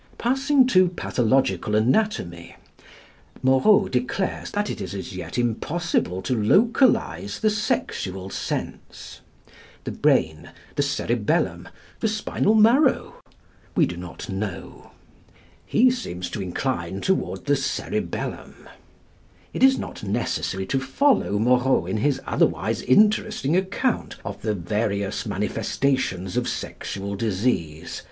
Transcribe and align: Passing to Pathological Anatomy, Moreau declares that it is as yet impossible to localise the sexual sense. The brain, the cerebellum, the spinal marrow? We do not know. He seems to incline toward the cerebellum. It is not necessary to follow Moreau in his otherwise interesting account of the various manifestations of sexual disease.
Passing 0.17 0.65
to 0.65 0.87
Pathological 0.89 1.75
Anatomy, 1.75 2.55
Moreau 3.43 3.87
declares 3.87 4.49
that 4.49 4.67
it 4.71 4.81
is 4.81 4.95
as 4.95 5.15
yet 5.15 5.37
impossible 5.37 6.23
to 6.23 6.35
localise 6.43 7.37
the 7.37 7.51
sexual 7.51 8.31
sense. 8.31 9.21
The 9.83 9.91
brain, 9.91 10.49
the 10.75 10.81
cerebellum, 10.81 11.69
the 11.99 12.07
spinal 12.07 12.55
marrow? 12.55 13.21
We 13.75 13.85
do 13.85 13.95
not 13.95 14.27
know. 14.27 14.89
He 15.67 15.91
seems 15.91 16.31
to 16.31 16.41
incline 16.41 17.01
toward 17.01 17.45
the 17.45 17.55
cerebellum. 17.55 18.67
It 19.53 19.61
is 19.61 19.77
not 19.77 20.01
necessary 20.01 20.65
to 20.65 20.79
follow 20.79 21.37
Moreau 21.37 21.85
in 21.85 21.97
his 21.97 22.19
otherwise 22.25 22.81
interesting 22.81 23.55
account 23.55 24.15
of 24.25 24.41
the 24.41 24.55
various 24.55 25.27
manifestations 25.27 26.37
of 26.37 26.47
sexual 26.49 27.13
disease. 27.15 27.99